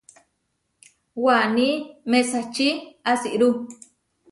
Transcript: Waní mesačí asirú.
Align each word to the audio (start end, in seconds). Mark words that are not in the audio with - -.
Waní 1.23 1.69
mesačí 2.11 2.67
asirú. 3.11 3.49